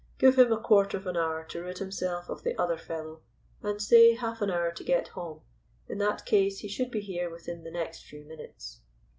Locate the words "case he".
6.25-6.67